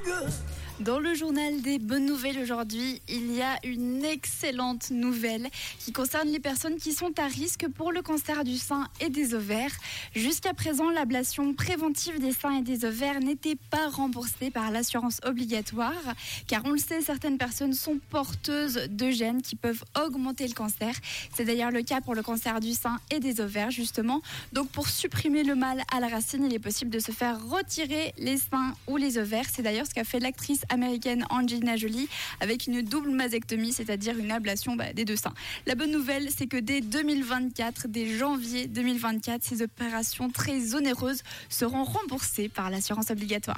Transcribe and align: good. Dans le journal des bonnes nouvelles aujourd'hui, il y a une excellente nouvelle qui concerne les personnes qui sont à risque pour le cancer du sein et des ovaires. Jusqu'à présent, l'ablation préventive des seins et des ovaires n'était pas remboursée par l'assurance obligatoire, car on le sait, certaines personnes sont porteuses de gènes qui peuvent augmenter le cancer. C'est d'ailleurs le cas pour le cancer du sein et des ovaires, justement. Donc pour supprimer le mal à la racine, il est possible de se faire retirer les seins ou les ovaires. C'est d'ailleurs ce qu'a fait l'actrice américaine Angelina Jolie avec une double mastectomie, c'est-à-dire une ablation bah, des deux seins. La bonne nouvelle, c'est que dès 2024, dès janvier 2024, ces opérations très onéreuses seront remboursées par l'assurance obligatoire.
good. 0.00 0.47
Dans 0.80 1.00
le 1.00 1.12
journal 1.12 1.60
des 1.60 1.80
bonnes 1.80 2.06
nouvelles 2.06 2.38
aujourd'hui, 2.38 3.02
il 3.08 3.34
y 3.34 3.42
a 3.42 3.58
une 3.64 4.04
excellente 4.04 4.92
nouvelle 4.92 5.48
qui 5.80 5.90
concerne 5.90 6.28
les 6.28 6.38
personnes 6.38 6.76
qui 6.76 6.92
sont 6.92 7.18
à 7.18 7.26
risque 7.26 7.66
pour 7.66 7.90
le 7.90 8.00
cancer 8.00 8.44
du 8.44 8.56
sein 8.56 8.86
et 9.00 9.10
des 9.10 9.34
ovaires. 9.34 9.72
Jusqu'à 10.14 10.54
présent, 10.54 10.88
l'ablation 10.90 11.52
préventive 11.52 12.20
des 12.20 12.30
seins 12.30 12.58
et 12.58 12.62
des 12.62 12.84
ovaires 12.84 13.18
n'était 13.18 13.56
pas 13.70 13.88
remboursée 13.88 14.52
par 14.52 14.70
l'assurance 14.70 15.18
obligatoire, 15.24 16.14
car 16.46 16.62
on 16.64 16.70
le 16.70 16.78
sait, 16.78 17.00
certaines 17.00 17.38
personnes 17.38 17.74
sont 17.74 17.98
porteuses 18.10 18.86
de 18.88 19.10
gènes 19.10 19.42
qui 19.42 19.56
peuvent 19.56 19.82
augmenter 20.00 20.46
le 20.46 20.54
cancer. 20.54 20.94
C'est 21.34 21.44
d'ailleurs 21.44 21.72
le 21.72 21.82
cas 21.82 22.00
pour 22.00 22.14
le 22.14 22.22
cancer 22.22 22.60
du 22.60 22.72
sein 22.72 22.98
et 23.10 23.18
des 23.18 23.40
ovaires, 23.40 23.72
justement. 23.72 24.22
Donc 24.52 24.68
pour 24.68 24.88
supprimer 24.88 25.42
le 25.42 25.56
mal 25.56 25.82
à 25.92 25.98
la 25.98 26.06
racine, 26.06 26.44
il 26.44 26.54
est 26.54 26.60
possible 26.60 26.92
de 26.92 27.00
se 27.00 27.10
faire 27.10 27.44
retirer 27.48 28.14
les 28.16 28.36
seins 28.36 28.74
ou 28.86 28.96
les 28.96 29.18
ovaires. 29.18 29.46
C'est 29.52 29.62
d'ailleurs 29.62 29.86
ce 29.88 29.94
qu'a 29.94 30.04
fait 30.04 30.20
l'actrice 30.20 30.62
américaine 30.68 31.24
Angelina 31.30 31.76
Jolie 31.76 32.08
avec 32.40 32.66
une 32.66 32.82
double 32.82 33.10
mastectomie, 33.10 33.72
c'est-à-dire 33.72 34.18
une 34.18 34.30
ablation 34.30 34.76
bah, 34.76 34.92
des 34.92 35.04
deux 35.04 35.16
seins. 35.16 35.34
La 35.66 35.74
bonne 35.74 35.90
nouvelle, 35.90 36.28
c'est 36.36 36.46
que 36.46 36.56
dès 36.56 36.80
2024, 36.80 37.88
dès 37.88 38.06
janvier 38.06 38.66
2024, 38.66 39.42
ces 39.42 39.62
opérations 39.62 40.30
très 40.30 40.74
onéreuses 40.74 41.22
seront 41.48 41.84
remboursées 41.84 42.48
par 42.48 42.70
l'assurance 42.70 43.10
obligatoire. 43.10 43.56